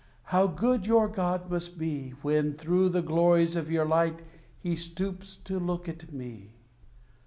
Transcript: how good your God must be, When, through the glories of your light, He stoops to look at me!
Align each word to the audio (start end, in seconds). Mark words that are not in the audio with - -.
how 0.33 0.47
good 0.47 0.87
your 0.87 1.07
God 1.07 1.51
must 1.51 1.77
be, 1.77 2.09
When, 2.23 2.53
through 2.55 2.89
the 2.89 3.03
glories 3.03 3.55
of 3.55 3.69
your 3.69 3.85
light, 3.85 4.23
He 4.57 4.75
stoops 4.75 5.37
to 5.43 5.59
look 5.59 5.87
at 5.87 6.11
me! 6.11 6.55